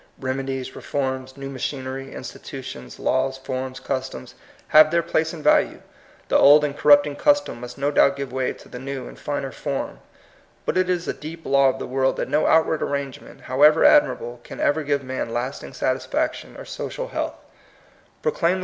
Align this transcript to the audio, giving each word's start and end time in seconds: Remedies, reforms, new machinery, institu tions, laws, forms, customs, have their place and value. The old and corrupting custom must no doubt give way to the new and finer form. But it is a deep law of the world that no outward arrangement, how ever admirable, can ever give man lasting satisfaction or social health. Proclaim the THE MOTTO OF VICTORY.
Remedies, 0.19 0.75
reforms, 0.75 1.37
new 1.37 1.47
machinery, 1.51 2.07
institu 2.07 2.63
tions, 2.63 2.97
laws, 2.97 3.37
forms, 3.37 3.79
customs, 3.79 4.33
have 4.69 4.89
their 4.89 5.03
place 5.03 5.31
and 5.31 5.43
value. 5.43 5.79
The 6.27 6.37
old 6.39 6.63
and 6.63 6.75
corrupting 6.75 7.17
custom 7.17 7.59
must 7.59 7.77
no 7.77 7.91
doubt 7.91 8.15
give 8.15 8.33
way 8.33 8.53
to 8.53 8.67
the 8.67 8.79
new 8.79 9.07
and 9.07 9.19
finer 9.19 9.51
form. 9.51 9.99
But 10.65 10.75
it 10.75 10.89
is 10.89 11.07
a 11.07 11.13
deep 11.13 11.45
law 11.45 11.69
of 11.69 11.77
the 11.77 11.85
world 11.85 12.17
that 12.17 12.29
no 12.29 12.47
outward 12.47 12.81
arrangement, 12.81 13.41
how 13.41 13.61
ever 13.61 13.85
admirable, 13.85 14.39
can 14.43 14.59
ever 14.59 14.81
give 14.83 15.03
man 15.03 15.31
lasting 15.31 15.73
satisfaction 15.73 16.55
or 16.57 16.65
social 16.65 17.09
health. 17.09 17.35
Proclaim 18.23 18.23
the 18.23 18.23
THE 18.23 18.25
MOTTO 18.25 18.29
OF 18.29 18.53
VICTORY. 18.53 18.59